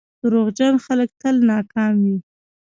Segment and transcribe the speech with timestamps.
[0.21, 2.17] •دروغجن خلک تل ناکام وي.